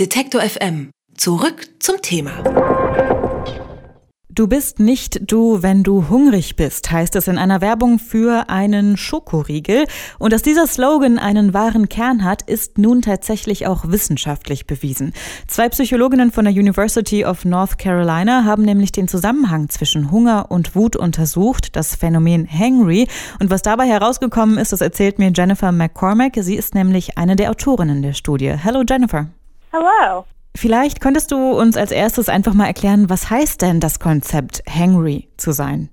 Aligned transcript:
Detektor 0.00 0.40
FM. 0.40 0.90
Zurück 1.16 1.68
zum 1.78 2.02
Thema. 2.02 2.32
Du 4.28 4.48
bist 4.48 4.80
nicht 4.80 5.30
du, 5.30 5.62
wenn 5.62 5.84
du 5.84 6.08
hungrig 6.08 6.56
bist, 6.56 6.90
heißt 6.90 7.14
es 7.14 7.28
in 7.28 7.38
einer 7.38 7.60
Werbung 7.60 8.00
für 8.00 8.48
einen 8.48 8.96
Schokoriegel. 8.96 9.86
Und 10.18 10.32
dass 10.32 10.42
dieser 10.42 10.66
Slogan 10.66 11.20
einen 11.20 11.54
wahren 11.54 11.88
Kern 11.88 12.24
hat, 12.24 12.42
ist 12.42 12.76
nun 12.76 13.02
tatsächlich 13.02 13.68
auch 13.68 13.88
wissenschaftlich 13.88 14.66
bewiesen. 14.66 15.12
Zwei 15.46 15.68
Psychologinnen 15.68 16.32
von 16.32 16.44
der 16.44 16.54
University 16.54 17.24
of 17.24 17.44
North 17.44 17.78
Carolina 17.78 18.42
haben 18.44 18.64
nämlich 18.64 18.90
den 18.90 19.06
Zusammenhang 19.06 19.68
zwischen 19.68 20.10
Hunger 20.10 20.50
und 20.50 20.74
Wut 20.74 20.96
untersucht, 20.96 21.76
das 21.76 21.94
Phänomen 21.94 22.48
Hangry. 22.50 23.06
Und 23.38 23.50
was 23.50 23.62
dabei 23.62 23.86
herausgekommen 23.86 24.58
ist, 24.58 24.72
das 24.72 24.80
erzählt 24.80 25.20
mir 25.20 25.30
Jennifer 25.32 25.70
McCormack. 25.70 26.32
Sie 26.40 26.56
ist 26.56 26.74
nämlich 26.74 27.16
eine 27.16 27.36
der 27.36 27.52
Autorinnen 27.52 28.02
der 28.02 28.14
Studie. 28.14 28.50
Hello, 28.50 28.82
Jennifer. 28.82 29.28
Hello. 29.76 30.24
Vielleicht 30.54 31.00
könntest 31.00 31.32
du 31.32 31.36
uns 31.36 31.76
als 31.76 31.90
erstes 31.90 32.28
einfach 32.28 32.54
mal 32.54 32.68
erklären, 32.68 33.10
was 33.10 33.28
heißt 33.28 33.60
denn 33.60 33.80
das 33.80 33.98
Konzept 33.98 34.62
hangry 34.70 35.26
zu 35.36 35.50
sein? 35.50 35.88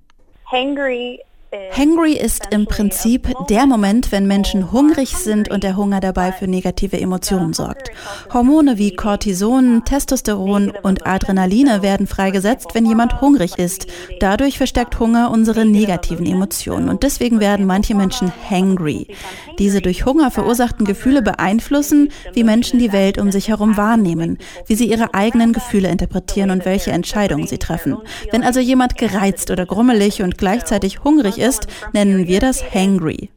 Hangry 0.52 1.18
Hangry 1.54 2.14
ist 2.14 2.48
im 2.50 2.64
Prinzip 2.64 3.30
der 3.50 3.66
Moment, 3.66 4.10
wenn 4.10 4.26
Menschen 4.26 4.72
hungrig 4.72 5.18
sind 5.18 5.50
und 5.50 5.62
der 5.62 5.76
Hunger 5.76 6.00
dabei 6.00 6.32
für 6.32 6.48
negative 6.48 6.98
Emotionen 6.98 7.52
sorgt. 7.52 7.90
Hormone 8.32 8.78
wie 8.78 8.96
Cortison, 8.96 9.82
Testosteron 9.84 10.72
und 10.82 11.06
Adrenaline 11.06 11.82
werden 11.82 12.06
freigesetzt, 12.06 12.68
wenn 12.72 12.86
jemand 12.86 13.20
hungrig 13.20 13.58
ist. 13.58 13.86
Dadurch 14.18 14.56
verstärkt 14.56 14.98
Hunger 14.98 15.30
unsere 15.30 15.66
negativen 15.66 16.24
Emotionen 16.24 16.88
und 16.88 17.02
deswegen 17.02 17.38
werden 17.38 17.66
manche 17.66 17.94
Menschen 17.94 18.32
hangry. 18.48 19.08
Diese 19.58 19.82
durch 19.82 20.06
Hunger 20.06 20.30
verursachten 20.30 20.86
Gefühle 20.86 21.20
beeinflussen, 21.20 22.10
wie 22.32 22.44
Menschen 22.44 22.78
die 22.78 22.92
Welt 22.92 23.18
um 23.18 23.30
sich 23.30 23.48
herum 23.48 23.76
wahrnehmen, 23.76 24.38
wie 24.66 24.74
sie 24.74 24.90
ihre 24.90 25.12
eigenen 25.12 25.52
Gefühle 25.52 25.88
interpretieren 25.88 26.50
und 26.50 26.64
welche 26.64 26.92
Entscheidungen 26.92 27.46
sie 27.46 27.58
treffen. 27.58 27.98
Wenn 28.30 28.42
also 28.42 28.60
jemand 28.60 28.96
gereizt 28.96 29.50
oder 29.50 29.66
grummelig 29.66 30.22
und 30.22 30.38
gleichzeitig 30.38 31.04
hungrig 31.04 31.41
ist, 31.42 31.66
nennen 31.92 32.26
wir 32.26 32.40
das 32.40 32.62
hangry. 32.74 33.30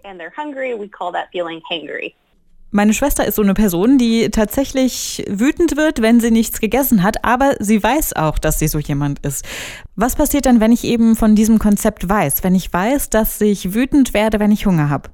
Meine 2.72 2.94
Schwester 2.94 3.26
ist 3.26 3.36
so 3.36 3.42
eine 3.42 3.54
Person, 3.54 3.98
die 3.98 4.30
tatsächlich 4.32 5.24
wütend 5.30 5.78
wird, 5.78 6.02
wenn 6.02 6.20
sie 6.20 6.32
nichts 6.32 6.60
gegessen 6.60 7.04
hat, 7.04 7.24
aber 7.24 7.56
sie 7.60 7.82
weiß 7.82 8.16
auch, 8.18 8.38
dass 8.38 8.60
sie 8.60 8.68
so 8.68 8.80
jemand 8.80 9.20
ist. 9.26 9.46
Was 9.96 10.16
passiert 10.16 10.46
dann, 10.46 10.60
wenn 10.60 10.74
ich 10.74 10.84
eben 10.84 11.16
von 11.16 11.36
diesem 11.36 11.58
Konzept 11.58 12.10
weiß, 12.10 12.44
wenn 12.44 12.54
ich 12.54 12.72
weiß, 12.74 13.10
dass 13.10 13.40
ich 13.40 13.74
wütend 13.74 14.14
werde, 14.14 14.40
wenn 14.40 14.52
ich 14.52 14.66
Hunger 14.66 14.90
habe? 14.90 15.10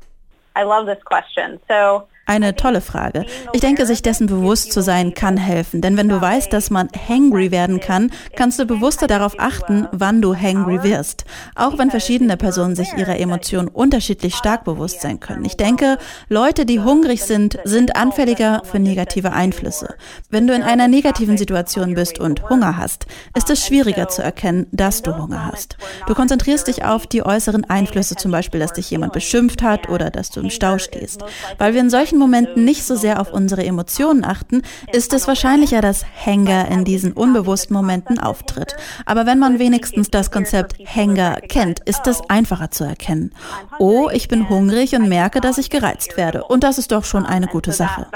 I 0.57 0.63
love 0.63 0.91
this 0.91 1.03
question. 1.05 1.59
So 1.69 2.03
eine 2.31 2.55
tolle 2.55 2.79
Frage. 2.79 3.25
Ich 3.51 3.59
denke, 3.59 3.85
sich 3.85 4.01
dessen 4.01 4.27
bewusst 4.27 4.71
zu 4.71 4.81
sein 4.81 5.13
kann 5.13 5.35
helfen, 5.35 5.81
denn 5.81 5.97
wenn 5.97 6.07
du 6.07 6.21
weißt, 6.21 6.51
dass 6.53 6.69
man 6.69 6.87
hangry 7.09 7.51
werden 7.51 7.81
kann, 7.81 8.09
kannst 8.37 8.57
du 8.57 8.65
bewusster 8.65 9.07
darauf 9.07 9.35
achten, 9.37 9.85
wann 9.91 10.21
du 10.21 10.33
hangry 10.33 10.81
wirst. 10.81 11.25
Auch 11.55 11.77
wenn 11.77 11.91
verschiedene 11.91 12.37
Personen 12.37 12.77
sich 12.77 12.93
ihrer 12.93 13.19
Emotionen 13.19 13.67
unterschiedlich 13.67 14.35
stark 14.35 14.63
bewusst 14.63 15.01
sein 15.01 15.19
können. 15.19 15.43
Ich 15.43 15.57
denke, 15.57 15.97
Leute, 16.29 16.65
die 16.65 16.79
hungrig 16.79 17.23
sind, 17.23 17.59
sind 17.65 17.97
anfälliger 17.97 18.61
für 18.63 18.79
negative 18.79 19.33
Einflüsse. 19.33 19.95
Wenn 20.29 20.47
du 20.47 20.53
in 20.53 20.63
einer 20.63 20.87
negativen 20.87 21.37
Situation 21.37 21.95
bist 21.95 22.17
und 22.17 22.49
Hunger 22.49 22.77
hast, 22.77 23.07
ist 23.35 23.49
es 23.49 23.65
schwieriger 23.65 24.07
zu 24.07 24.23
erkennen, 24.23 24.67
dass 24.71 25.01
du 25.01 25.17
Hunger 25.17 25.47
hast. 25.51 25.75
Du 26.07 26.13
konzentrierst 26.13 26.67
dich 26.67 26.85
auf 26.85 27.07
die 27.07 27.25
äußeren 27.25 27.65
Einflüsse, 27.65 28.15
zum 28.15 28.31
Beispiel, 28.31 28.61
dass 28.61 28.71
dich 28.71 28.89
jemand 28.89 29.11
beschimpft 29.11 29.61
hat 29.61 29.89
oder 29.89 30.09
dass 30.09 30.29
du 30.29 30.39
im 30.39 30.49
Stau 30.49 30.77
stehst. 30.77 31.25
Weil 31.57 31.73
wir 31.73 31.81
in 31.81 31.89
solchen 31.89 32.20
Momenten 32.21 32.63
nicht 32.63 32.83
so 32.85 32.95
sehr 32.95 33.19
auf 33.19 33.33
unsere 33.33 33.65
Emotionen 33.65 34.23
achten, 34.23 34.61
ist 34.93 35.13
es 35.13 35.27
wahrscheinlicher, 35.27 35.81
dass 35.81 36.05
Hänger 36.05 36.69
in 36.69 36.85
diesen 36.85 37.13
unbewussten 37.13 37.75
Momenten 37.75 38.19
auftritt. 38.19 38.75
Aber 39.05 39.25
wenn 39.25 39.39
man 39.39 39.59
wenigstens 39.59 40.09
das 40.09 40.31
Konzept 40.31 40.75
Hänger 40.79 41.41
kennt, 41.41 41.81
ist 41.81 42.07
es 42.07 42.21
einfacher 42.29 42.71
zu 42.71 42.83
erkennen. 42.83 43.33
Oh, 43.79 44.09
ich 44.11 44.27
bin 44.27 44.47
hungrig 44.49 44.95
und 44.95 45.09
merke, 45.09 45.41
dass 45.41 45.57
ich 45.57 45.69
gereizt 45.69 46.17
werde. 46.17 46.43
Und 46.45 46.63
das 46.63 46.77
ist 46.77 46.91
doch 46.91 47.03
schon 47.03 47.25
eine 47.25 47.47
gute 47.47 47.71
Sache. 47.71 48.07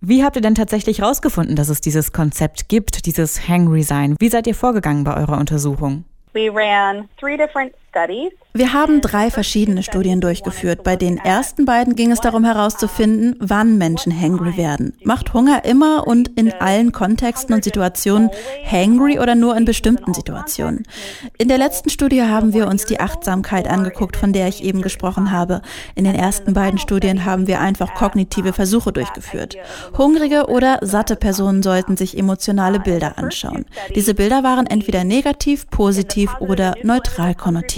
Wie 0.00 0.24
habt 0.24 0.36
ihr 0.36 0.42
denn 0.42 0.54
tatsächlich 0.54 1.00
herausgefunden, 1.00 1.56
dass 1.56 1.68
es 1.68 1.80
dieses 1.80 2.12
Konzept 2.12 2.68
gibt, 2.68 3.06
dieses 3.06 3.48
Hangry 3.48 3.82
Sein? 3.82 4.16
Wie 4.20 4.28
seid 4.28 4.46
ihr 4.46 4.54
vorgegangen 4.54 5.04
bei 5.04 5.16
eurer 5.16 5.38
Untersuchung? 5.38 6.04
We 6.34 6.50
ran 6.50 7.08
three 7.18 7.36
different. 7.36 7.72
Wir 8.54 8.72
haben 8.72 9.00
drei 9.00 9.30
verschiedene 9.30 9.82
Studien 9.82 10.20
durchgeführt. 10.20 10.82
Bei 10.82 10.96
den 10.96 11.16
ersten 11.18 11.64
beiden 11.64 11.94
ging 11.94 12.10
es 12.10 12.20
darum 12.20 12.44
herauszufinden, 12.44 13.36
wann 13.38 13.78
Menschen 13.78 14.12
hangry 14.18 14.56
werden. 14.56 14.94
Macht 15.04 15.32
Hunger 15.32 15.64
immer 15.64 16.06
und 16.06 16.28
in 16.38 16.52
allen 16.52 16.92
Kontexten 16.92 17.54
und 17.54 17.62
Situationen 17.62 18.30
hangry 18.68 19.20
oder 19.20 19.34
nur 19.34 19.56
in 19.56 19.64
bestimmten 19.64 20.12
Situationen? 20.12 20.82
In 21.38 21.48
der 21.48 21.58
letzten 21.58 21.88
Studie 21.88 22.22
haben 22.22 22.52
wir 22.52 22.66
uns 22.66 22.84
die 22.84 23.00
Achtsamkeit 23.00 23.68
angeguckt, 23.68 24.16
von 24.16 24.32
der 24.32 24.48
ich 24.48 24.64
eben 24.64 24.82
gesprochen 24.82 25.30
habe. 25.30 25.62
In 25.94 26.04
den 26.04 26.14
ersten 26.14 26.52
beiden 26.52 26.78
Studien 26.78 27.24
haben 27.24 27.46
wir 27.46 27.60
einfach 27.60 27.94
kognitive 27.94 28.52
Versuche 28.52 28.92
durchgeführt. 28.92 29.56
Hungrige 29.96 30.46
oder 30.46 30.78
satte 30.82 31.16
Personen 31.16 31.62
sollten 31.62 31.96
sich 31.96 32.18
emotionale 32.18 32.80
Bilder 32.80 33.18
anschauen. 33.18 33.66
Diese 33.94 34.14
Bilder 34.14 34.42
waren 34.42 34.66
entweder 34.66 35.04
negativ, 35.04 35.68
positiv 35.70 36.34
oder 36.40 36.74
neutral 36.82 37.34
konnotiert. 37.34 37.77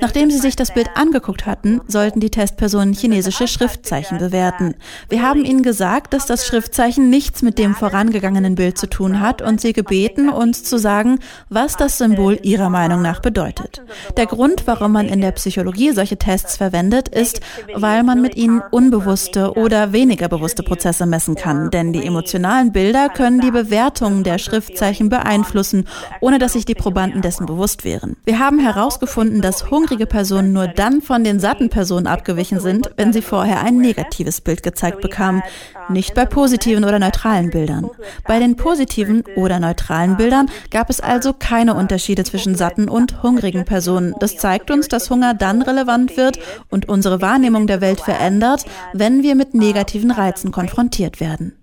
Nachdem 0.00 0.30
sie 0.30 0.38
sich 0.38 0.56
das 0.56 0.72
Bild 0.72 0.88
angeguckt 0.94 1.46
hatten, 1.46 1.80
sollten 1.86 2.20
die 2.20 2.30
Testpersonen 2.30 2.94
chinesische 2.94 3.48
Schriftzeichen 3.48 4.18
bewerten. 4.18 4.74
Wir 5.08 5.22
haben 5.22 5.44
ihnen 5.44 5.62
gesagt, 5.62 6.12
dass 6.12 6.26
das 6.26 6.46
Schriftzeichen 6.46 7.10
nichts 7.10 7.42
mit 7.42 7.58
dem 7.58 7.74
vorangegangenen 7.74 8.54
Bild 8.54 8.78
zu 8.78 8.88
tun 8.88 9.20
hat 9.20 9.42
und 9.42 9.60
sie 9.60 9.72
gebeten, 9.72 10.28
uns 10.28 10.64
zu 10.64 10.78
sagen, 10.78 11.18
was 11.48 11.76
das 11.76 11.98
Symbol 11.98 12.38
ihrer 12.42 12.70
Meinung 12.70 13.02
nach 13.02 13.20
bedeutet. 13.20 13.82
Der 14.16 14.26
Grund, 14.26 14.66
warum 14.66 14.92
man 14.92 15.08
in 15.08 15.20
der 15.20 15.32
Psychologie 15.32 15.92
solche 15.92 16.16
Tests 16.16 16.56
verwendet, 16.56 17.08
ist, 17.08 17.40
weil 17.74 18.02
man 18.02 18.20
mit 18.20 18.36
ihnen 18.36 18.62
unbewusste 18.70 19.52
oder 19.54 19.92
weniger 19.92 20.28
bewusste 20.28 20.62
Prozesse 20.62 21.06
messen 21.06 21.34
kann, 21.34 21.70
denn 21.70 21.92
die 21.92 22.04
emotionalen 22.04 22.72
Bilder 22.72 23.08
können 23.08 23.40
die 23.40 23.50
Bewertung 23.50 24.22
der 24.22 24.38
Schriftzeichen 24.38 25.08
beeinflussen, 25.08 25.86
ohne 26.20 26.38
dass 26.38 26.52
sich 26.52 26.64
die 26.64 26.74
Probanden 26.74 27.22
dessen 27.22 27.46
bewusst 27.46 27.84
wären. 27.84 28.16
Wir 28.24 28.38
haben 28.38 28.58
herausgefunden, 28.58 29.23
dass 29.40 29.70
hungrige 29.70 29.94
hungrige 29.94 30.06
Personen 30.06 30.52
nur 30.52 30.66
dann 30.66 31.02
von 31.02 31.24
den 31.24 31.40
satten 31.40 31.68
Personen 31.68 32.06
abgewichen 32.06 32.58
sind, 32.58 32.90
wenn 32.96 33.12
sie 33.12 33.22
vorher 33.22 33.60
ein 33.62 33.78
negatives 33.78 34.40
Bild 34.40 34.62
gezeigt 34.62 35.00
bekamen, 35.00 35.42
nicht 35.88 36.14
bei 36.14 36.24
positiven 36.24 36.84
oder 36.84 36.98
neutralen 36.98 37.50
Bildern. 37.50 37.90
Bei 38.26 38.38
den 38.38 38.56
positiven 38.56 39.22
oder 39.36 39.60
neutralen 39.60 40.16
Bildern 40.16 40.50
gab 40.70 40.90
es 40.90 41.00
also 41.00 41.32
keine 41.32 41.74
Unterschiede 41.74 42.24
zwischen 42.24 42.54
satten 42.54 42.88
und 42.88 43.22
hungrigen 43.22 43.64
Personen. 43.64 44.14
Das 44.20 44.36
zeigt 44.36 44.70
uns, 44.70 44.88
dass 44.88 45.10
Hunger 45.10 45.34
dann 45.34 45.62
relevant 45.62 46.16
wird 46.16 46.38
und 46.70 46.88
unsere 46.88 47.20
Wahrnehmung 47.20 47.66
der 47.66 47.80
Welt 47.80 48.00
verändert, 48.00 48.64
wenn 48.92 49.22
wir 49.22 49.34
mit 49.34 49.54
negativen 49.54 50.10
Reizen 50.10 50.50
konfrontiert 50.50 51.20
werden. 51.20 51.56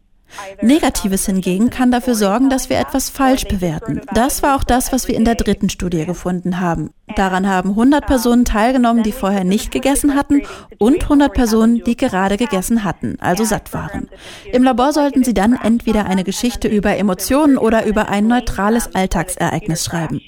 Negatives 0.61 1.25
hingegen 1.25 1.69
kann 1.69 1.91
dafür 1.91 2.15
sorgen, 2.15 2.49
dass 2.49 2.69
wir 2.69 2.79
etwas 2.79 3.09
falsch 3.09 3.45
bewerten. 3.45 4.01
Das 4.13 4.43
war 4.43 4.55
auch 4.55 4.63
das, 4.63 4.91
was 4.91 5.07
wir 5.07 5.15
in 5.15 5.25
der 5.25 5.35
dritten 5.35 5.69
Studie 5.69 6.05
gefunden 6.05 6.59
haben. 6.59 6.91
Daran 7.15 7.47
haben 7.47 7.69
100 7.69 8.05
Personen 8.05 8.45
teilgenommen, 8.45 9.03
die 9.03 9.11
vorher 9.11 9.43
nicht 9.43 9.71
gegessen 9.71 10.15
hatten 10.15 10.41
und 10.77 11.03
100 11.03 11.33
Personen, 11.33 11.83
die 11.83 11.97
gerade 11.97 12.37
gegessen 12.37 12.83
hatten, 12.83 13.17
also 13.19 13.43
satt 13.43 13.73
waren. 13.73 14.09
Im 14.51 14.63
Labor 14.63 14.93
sollten 14.93 15.23
sie 15.23 15.33
dann 15.33 15.53
entweder 15.53 16.05
eine 16.05 16.23
Geschichte 16.23 16.67
über 16.67 16.95
Emotionen 16.97 17.57
oder 17.57 17.85
über 17.85 18.09
ein 18.09 18.27
neutrales 18.27 18.95
Alltagsereignis 18.95 19.85
schreiben. 19.85 20.21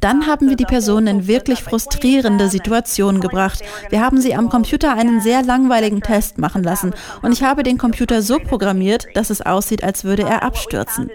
Dann 0.00 0.26
haben 0.26 0.48
wir 0.48 0.56
die 0.56 0.64
Personen 0.64 1.06
in 1.06 1.26
wirklich 1.26 1.62
frustrierende 1.62 2.48
Situationen 2.48 3.20
gebracht. 3.20 3.62
Wir 3.90 4.00
haben 4.00 4.20
sie 4.20 4.34
am 4.34 4.48
Computer 4.48 4.92
einen 4.92 5.20
sehr 5.20 5.42
langweiligen 5.42 6.02
Test 6.02 6.38
machen 6.38 6.62
lassen 6.62 6.94
und 7.22 7.32
ich 7.32 7.42
habe 7.42 7.62
den 7.62 7.78
Computer 7.78 8.22
so 8.22 8.38
programmiert, 8.38 9.06
dass 9.14 9.30
es 9.30 9.42
aussieht, 9.42 9.82
als 9.82 10.04
würde 10.04 10.22
er 10.22 10.42
abstürzen. 10.42 11.10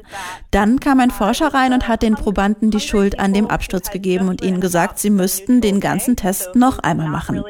Dann 0.51 0.79
kam 0.79 0.99
ein 0.99 1.11
Forscher 1.11 1.53
rein 1.53 1.73
und 1.73 1.87
hat 1.87 2.01
den 2.01 2.15
Probanden 2.15 2.71
die 2.71 2.79
Schuld 2.79 3.19
an 3.19 3.33
dem 3.33 3.47
Absturz 3.47 3.91
gegeben 3.91 4.27
und 4.27 4.41
ihnen 4.41 4.59
gesagt, 4.59 4.99
sie 4.99 5.09
müssten 5.15 5.61
den 5.61 5.79
ganzen 5.79 6.15
Test 6.15 6.55
noch 6.55 6.79
einmal 6.79 7.07
machen. 7.07 7.43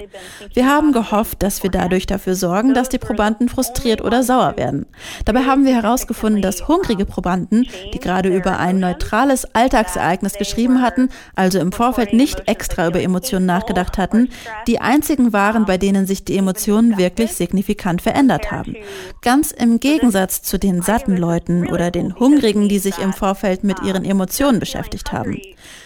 Wir 0.53 0.67
haben 0.67 0.91
gehofft, 0.91 1.41
dass 1.43 1.63
wir 1.63 1.69
dadurch 1.69 2.05
dafür 2.05 2.35
sorgen, 2.35 2.73
dass 2.73 2.89
die 2.89 2.97
Probanden 2.97 3.49
frustriert 3.49 4.01
oder 4.01 4.23
sauer 4.23 4.57
werden. 4.57 4.85
Dabei 5.25 5.41
haben 5.43 5.65
wir 5.65 5.75
herausgefunden, 5.75 6.41
dass 6.41 6.67
hungrige 6.67 7.05
Probanden, 7.05 7.67
die 7.93 7.99
gerade 7.99 8.29
über 8.29 8.59
ein 8.59 8.79
neutrales 8.79 9.45
Alltagsereignis 9.55 10.33
geschrieben 10.33 10.81
hatten, 10.81 11.09
also 11.35 11.59
im 11.59 11.71
Vorfeld 11.71 12.13
nicht 12.13 12.47
extra 12.47 12.87
über 12.87 13.01
Emotionen 13.01 13.45
nachgedacht 13.45 13.97
hatten, 13.97 14.29
die 14.67 14.79
einzigen 14.79 15.33
waren, 15.33 15.65
bei 15.65 15.77
denen 15.77 16.05
sich 16.05 16.25
die 16.25 16.37
Emotionen 16.37 16.97
wirklich 16.97 17.33
signifikant 17.33 18.01
verändert 18.01 18.51
haben. 18.51 18.75
Ganz 19.21 19.51
im 19.51 19.79
Gegensatz 19.79 20.41
zu 20.41 20.57
den 20.57 20.81
satten 20.81 21.17
Leuten 21.17 21.67
oder 21.67 21.91
den 21.91 22.17
Hungrigen, 22.19 22.69
die 22.69 22.79
sich 22.79 22.97
im 22.99 23.13
Vorfeld 23.13 23.63
mit 23.63 23.81
ihren 23.83 24.05
Emotionen 24.05 24.59
beschäftigt 24.59 25.11
haben. 25.11 25.39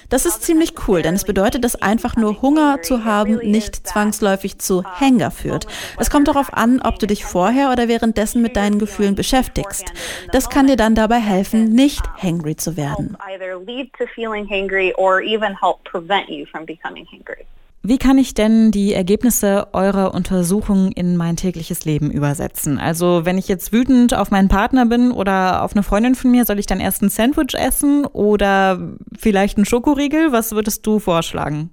Das 0.10 0.26
ist 0.26 0.44
ziemlich 0.44 0.74
cool, 0.88 1.02
denn 1.02 1.16
es 1.16 1.24
bedeutet, 1.24 1.64
dass 1.66 1.82
einfach 1.82 2.16
nur 2.16 2.44
Hunger 2.44 2.84
zu 2.84 3.06
haben 3.06 3.38
nicht 3.38 3.88
zwangsläufig 3.88 4.60
zu 4.60 4.84
Hunger 5.00 5.32
führt. 5.32 5.66
Es 5.98 6.12
kommt 6.12 6.28
darauf 6.28 6.54
an, 6.54 6.80
ob 6.80 7.00
du 7.00 7.08
dich 7.08 7.26
vorher 7.26 7.72
oder 7.72 7.88
währenddessen 7.88 8.44
mit 8.44 8.56
deinen 8.56 8.78
Gefühlen 8.78 9.16
beschäftigst. 9.16 9.92
Das 10.32 10.52
kann 10.52 10.68
dir 10.68 10.76
dann 10.76 10.94
dabei 10.94 11.20
helfen, 11.20 11.74
nicht 11.74 12.04
hangry 12.22 12.56
zu 12.56 12.78
werden. 12.78 13.18
Wie 17.88 18.00
kann 18.00 18.18
ich 18.18 18.34
denn 18.34 18.72
die 18.72 18.96
Ergebnisse 18.96 19.68
eurer 19.74 20.16
Untersuchung 20.16 20.92
in 20.92 21.18
mein 21.18 21.36
tägliches 21.36 21.86
Leben 21.86 22.10
übersetzen? 22.10 22.80
Also 22.80 23.26
wenn 23.26 23.38
ich 23.38 23.48
jetzt 23.48 23.74
wütend 23.74 24.16
auf 24.16 24.32
meinen 24.32 24.48
Partner 24.48 24.88
bin 24.88 25.12
oder 25.12 25.62
auf 25.62 25.74
eine 25.74 25.84
Freundin 25.84 26.16
von 26.16 26.32
mir, 26.32 26.46
soll 26.46 26.58
ich 26.58 26.66
dann 26.66 26.80
erst 26.80 27.04
ein 27.04 27.10
Sandwich 27.10 27.54
essen 27.54 28.08
oder 28.08 28.80
vielleicht 29.16 29.58
einen 29.58 29.66
Schokoriegel? 29.66 30.32
Was 30.32 30.54
würdest 30.54 30.88
du 30.88 30.98
vorschlagen? 30.98 31.70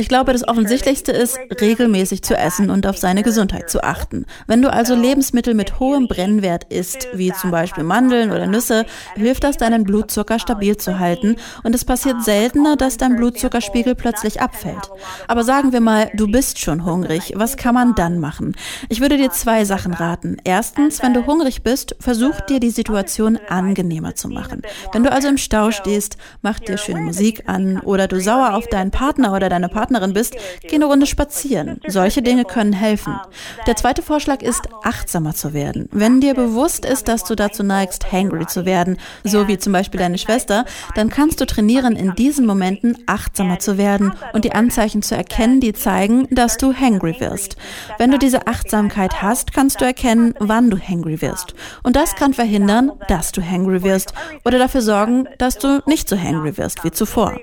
Ich 0.00 0.08
glaube, 0.08 0.32
das 0.32 0.46
Offensichtlichste 0.46 1.10
ist, 1.10 1.40
regelmäßig 1.60 2.22
zu 2.22 2.36
essen 2.36 2.70
und 2.70 2.86
auf 2.86 2.96
seine 2.96 3.24
Gesundheit 3.24 3.68
zu 3.68 3.82
achten. 3.82 4.26
Wenn 4.46 4.62
du 4.62 4.72
also 4.72 4.94
Lebensmittel 4.94 5.54
mit 5.54 5.80
hohem 5.80 6.06
Brennwert 6.06 6.72
isst, 6.72 7.08
wie 7.14 7.32
zum 7.32 7.50
Beispiel 7.50 7.82
Mandeln 7.82 8.30
oder 8.30 8.46
Nüsse, 8.46 8.86
hilft 9.16 9.42
das, 9.42 9.56
deinen 9.56 9.82
Blutzucker 9.82 10.38
stabil 10.38 10.76
zu 10.76 11.00
halten 11.00 11.34
und 11.64 11.74
es 11.74 11.84
passiert 11.84 12.22
seltener, 12.22 12.76
dass 12.76 12.96
dein 12.96 13.16
Blutzuckerspiegel 13.16 13.96
plötzlich 13.96 14.40
abfällt. 14.40 14.88
Aber 15.26 15.42
sagen 15.42 15.72
wir 15.72 15.80
mal, 15.80 16.12
du 16.14 16.30
bist 16.30 16.60
schon 16.60 16.84
hungrig, 16.84 17.32
was 17.34 17.56
kann 17.56 17.74
man 17.74 17.96
dann 17.96 18.20
machen? 18.20 18.54
Ich 18.88 19.00
würde 19.00 19.16
dir 19.16 19.32
zwei 19.32 19.64
Sachen 19.64 19.92
raten. 19.92 20.36
Erstens, 20.44 21.02
wenn 21.02 21.12
du 21.12 21.26
hungrig 21.26 21.64
bist, 21.64 21.96
versuch 21.98 22.40
dir 22.42 22.60
die 22.60 22.70
Situation 22.70 23.36
angenehmer 23.48 24.14
zu 24.14 24.28
machen. 24.28 24.62
Wenn 24.92 25.02
du 25.02 25.10
also 25.10 25.26
im 25.26 25.38
Stau 25.38 25.72
stehst, 25.72 26.18
mach 26.40 26.60
dir 26.60 26.78
schöne 26.78 27.00
Musik 27.00 27.48
an 27.48 27.80
oder 27.80 28.06
du 28.06 28.20
sauer 28.20 28.54
auf 28.54 28.68
deinen 28.68 28.92
Partner 28.92 29.34
oder 29.34 29.48
deine 29.48 29.68
Partnerin 29.88 30.12
bist, 30.12 30.36
geh 30.60 30.74
eine 30.74 30.84
Runde 30.84 31.06
spazieren. 31.06 31.80
Solche 31.86 32.20
Dinge 32.20 32.44
können 32.44 32.74
helfen. 32.74 33.18
Der 33.66 33.74
zweite 33.74 34.02
Vorschlag 34.02 34.42
ist, 34.42 34.68
achtsamer 34.82 35.34
zu 35.34 35.54
werden. 35.54 35.88
Wenn 35.92 36.20
dir 36.20 36.34
bewusst 36.34 36.84
ist, 36.84 37.08
dass 37.08 37.24
du 37.24 37.34
dazu 37.34 37.62
neigst, 37.62 38.12
hangry 38.12 38.46
zu 38.46 38.66
werden, 38.66 38.98
so 39.24 39.48
wie 39.48 39.56
zum 39.56 39.72
Beispiel 39.72 39.98
deine 39.98 40.18
Schwester, 40.18 40.66
dann 40.94 41.08
kannst 41.08 41.40
du 41.40 41.46
trainieren, 41.46 41.96
in 41.96 42.14
diesen 42.14 42.44
Momenten 42.44 42.98
achtsamer 43.06 43.60
zu 43.60 43.78
werden 43.78 44.12
und 44.34 44.44
die 44.44 44.52
Anzeichen 44.52 45.00
zu 45.00 45.16
erkennen, 45.16 45.60
die 45.60 45.72
zeigen, 45.72 46.28
dass 46.30 46.58
du 46.58 46.74
hangry 46.74 47.16
wirst. 47.18 47.56
Wenn 47.96 48.10
du 48.10 48.18
diese 48.18 48.46
Achtsamkeit 48.46 49.22
hast, 49.22 49.54
kannst 49.54 49.80
du 49.80 49.86
erkennen, 49.86 50.34
wann 50.38 50.68
du 50.68 50.78
hangry 50.78 51.22
wirst. 51.22 51.54
Und 51.82 51.96
das 51.96 52.14
kann 52.14 52.34
verhindern, 52.34 52.92
dass 53.08 53.32
du 53.32 53.42
hangry 53.42 53.82
wirst 53.82 54.12
oder 54.44 54.58
dafür 54.58 54.82
sorgen, 54.82 55.26
dass 55.38 55.56
du 55.56 55.80
nicht 55.86 56.10
so 56.10 56.18
hangry 56.18 56.58
wirst 56.58 56.84
wie 56.84 56.90
zuvor. 56.90 57.40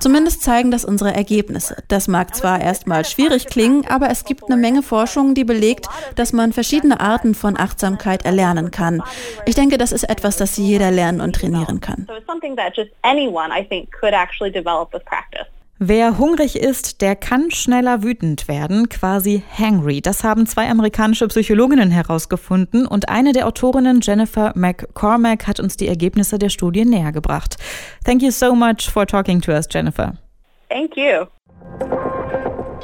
Zumindest 0.00 0.42
zeigen 0.42 0.70
das 0.70 0.84
unsere 0.84 1.14
Ergebnisse. 1.14 1.81
Das 1.88 2.08
mag 2.08 2.34
zwar 2.34 2.60
erstmal 2.60 3.04
schwierig 3.04 3.46
klingen, 3.46 3.86
aber 3.88 4.10
es 4.10 4.24
gibt 4.24 4.44
eine 4.44 4.56
Menge 4.56 4.82
Forschung, 4.82 5.34
die 5.34 5.44
belegt, 5.44 5.86
dass 6.16 6.32
man 6.32 6.52
verschiedene 6.52 7.00
Arten 7.00 7.34
von 7.34 7.58
Achtsamkeit 7.58 8.24
erlernen 8.24 8.70
kann. 8.70 9.02
Ich 9.46 9.54
denke, 9.54 9.78
das 9.78 9.92
ist 9.92 10.04
etwas, 10.04 10.36
das 10.36 10.56
jeder 10.56 10.90
lernen 10.90 11.20
und 11.20 11.34
trainieren 11.34 11.80
kann. 11.80 12.06
Wer 15.84 16.16
hungrig 16.16 16.54
ist, 16.54 17.00
der 17.02 17.16
kann 17.16 17.50
schneller 17.50 18.04
wütend 18.04 18.46
werden, 18.46 18.88
quasi 18.88 19.42
hangry. 19.58 20.00
Das 20.00 20.22
haben 20.22 20.46
zwei 20.46 20.68
amerikanische 20.68 21.26
Psychologinnen 21.26 21.90
herausgefunden 21.90 22.86
und 22.86 23.08
eine 23.08 23.32
der 23.32 23.48
Autorinnen, 23.48 23.98
Jennifer 24.00 24.52
McCormack, 24.54 25.48
hat 25.48 25.58
uns 25.58 25.76
die 25.76 25.88
Ergebnisse 25.88 26.38
der 26.38 26.50
Studie 26.50 26.84
näher 26.84 27.10
gebracht. 27.10 27.56
Thank 28.04 28.22
you 28.22 28.30
so 28.30 28.54
much 28.54 28.88
for 28.92 29.04
talking 29.08 29.40
to 29.40 29.50
us, 29.50 29.66
Jennifer. 29.68 30.12
Thank 30.68 30.96
you. 30.96 31.26